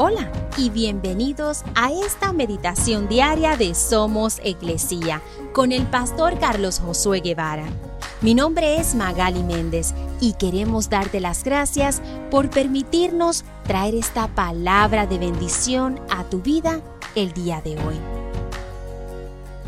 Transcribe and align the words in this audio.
Hola 0.00 0.30
y 0.56 0.70
bienvenidos 0.70 1.64
a 1.74 1.90
esta 1.90 2.32
meditación 2.32 3.08
diaria 3.08 3.56
de 3.56 3.74
Somos 3.74 4.38
Iglesia 4.44 5.20
con 5.52 5.72
el 5.72 5.88
pastor 5.88 6.38
Carlos 6.38 6.78
Josué 6.78 7.18
Guevara. 7.18 7.64
Mi 8.20 8.32
nombre 8.32 8.76
es 8.78 8.94
Magali 8.94 9.42
Méndez 9.42 9.94
y 10.20 10.34
queremos 10.34 10.88
darte 10.88 11.18
las 11.18 11.42
gracias 11.42 12.00
por 12.30 12.48
permitirnos 12.48 13.44
traer 13.66 13.96
esta 13.96 14.28
palabra 14.28 15.08
de 15.08 15.18
bendición 15.18 16.00
a 16.10 16.22
tu 16.22 16.42
vida 16.42 16.80
el 17.16 17.32
día 17.32 17.60
de 17.60 17.72
hoy. 17.72 17.96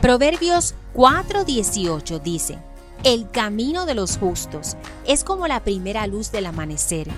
Proverbios 0.01 0.77
4:18 0.95 2.23
dice, 2.23 2.57
El 3.03 3.29
camino 3.33 3.85
de 3.85 3.97
los 3.97 4.17
justos 4.17 4.77
es 5.09 5.25
como 5.25 5.49
la 5.49 5.65
primera 5.65 6.07
luz 6.07 6.31
del 6.31 6.47
amanecer, 6.47 7.09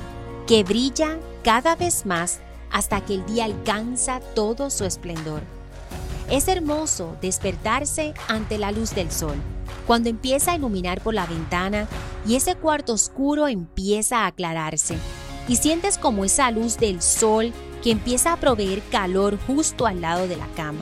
que 0.46 0.64
brilla 0.64 1.18
cada 1.44 1.76
vez 1.76 2.06
más 2.06 2.40
hasta 2.72 3.00
que 3.02 3.14
el 3.14 3.26
día 3.26 3.44
alcanza 3.44 4.20
todo 4.34 4.70
su 4.70 4.84
esplendor. 4.84 5.42
Es 6.30 6.48
hermoso 6.48 7.16
despertarse 7.20 8.14
ante 8.28 8.58
la 8.58 8.72
luz 8.72 8.94
del 8.94 9.12
sol, 9.12 9.36
cuando 9.86 10.08
empieza 10.08 10.52
a 10.52 10.56
iluminar 10.56 11.00
por 11.02 11.14
la 11.14 11.26
ventana 11.26 11.86
y 12.26 12.36
ese 12.36 12.54
cuarto 12.54 12.94
oscuro 12.94 13.48
empieza 13.48 14.20
a 14.20 14.26
aclararse, 14.28 14.96
y 15.48 15.56
sientes 15.56 15.98
como 15.98 16.24
esa 16.24 16.50
luz 16.50 16.78
del 16.78 17.02
sol 17.02 17.52
que 17.82 17.90
empieza 17.90 18.32
a 18.32 18.36
proveer 18.36 18.80
calor 18.90 19.38
justo 19.46 19.86
al 19.86 20.00
lado 20.00 20.28
de 20.28 20.36
la 20.36 20.46
cama. 20.56 20.80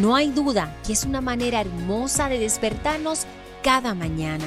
No 0.00 0.14
hay 0.14 0.30
duda 0.30 0.74
que 0.86 0.92
es 0.92 1.04
una 1.04 1.20
manera 1.20 1.60
hermosa 1.60 2.28
de 2.28 2.38
despertarnos 2.38 3.26
cada 3.62 3.94
mañana. 3.94 4.44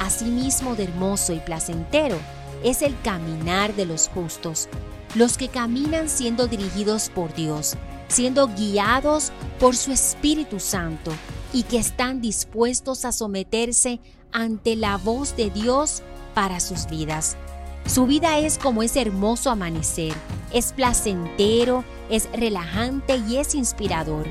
Asimismo 0.00 0.76
de 0.76 0.84
hermoso 0.84 1.32
y 1.32 1.40
placentero 1.40 2.18
es 2.62 2.82
el 2.82 2.98
caminar 3.00 3.74
de 3.74 3.86
los 3.86 4.08
justos, 4.08 4.68
los 5.16 5.38
que 5.38 5.48
caminan 5.48 6.10
siendo 6.10 6.46
dirigidos 6.46 7.08
por 7.08 7.34
Dios, 7.34 7.74
siendo 8.06 8.48
guiados 8.48 9.32
por 9.58 9.74
su 9.74 9.90
Espíritu 9.90 10.60
Santo 10.60 11.10
y 11.54 11.62
que 11.62 11.78
están 11.78 12.20
dispuestos 12.20 13.06
a 13.06 13.12
someterse 13.12 13.98
ante 14.30 14.76
la 14.76 14.98
voz 14.98 15.34
de 15.34 15.48
Dios 15.48 16.02
para 16.34 16.60
sus 16.60 16.86
vidas. 16.86 17.38
Su 17.86 18.06
vida 18.06 18.38
es 18.38 18.58
como 18.58 18.82
ese 18.82 19.00
hermoso 19.00 19.48
amanecer, 19.48 20.12
es 20.52 20.72
placentero, 20.72 21.82
es 22.10 22.28
relajante 22.32 23.16
y 23.16 23.38
es 23.38 23.54
inspirador. 23.54 24.26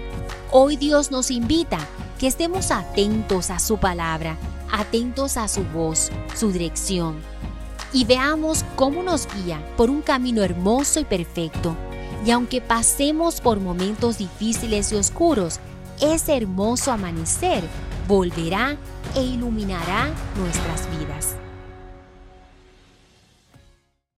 Hoy 0.51 0.77
Dios 0.77 1.09
nos 1.09 1.31
invita 1.31 1.79
que 2.19 2.27
estemos 2.27 2.69
atentos 2.69 3.49
a 3.49 3.57
su 3.57 3.79
palabra, 3.79 4.37
atentos 4.71 5.37
a 5.37 5.47
su 5.47 5.63
voz, 5.63 6.11
su 6.35 6.51
dirección 6.51 7.15
y 7.95 8.03
veamos 8.03 8.65
cómo 8.75 9.01
nos 9.03 9.25
guía 9.33 9.65
por 9.77 9.89
un 9.89 10.01
camino 10.01 10.43
hermoso 10.43 10.99
y 10.99 11.05
perfecto. 11.05 11.77
Y 12.25 12.31
aunque 12.31 12.59
pasemos 12.59 13.39
por 13.39 13.61
momentos 13.61 14.17
difíciles 14.17 14.91
y 14.91 14.95
oscuros, 14.95 15.61
ese 16.01 16.35
hermoso 16.35 16.91
amanecer 16.91 17.63
volverá 18.05 18.75
e 19.15 19.23
iluminará 19.23 20.09
nuestras 20.37 20.89
vidas. 20.99 21.37